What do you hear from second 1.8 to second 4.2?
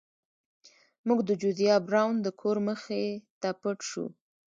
براون د کور مخې ته پټ شو.